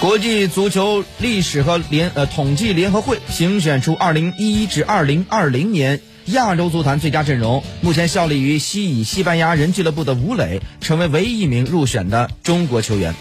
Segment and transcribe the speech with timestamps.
[0.00, 13.12] 国际足球历史和联呃统计联合会评选出2011至2020年亚洲足坛最佳阵容，目前效力于西乙西班牙人俱乐部的吴磊成为唯一一名入选的中国球员。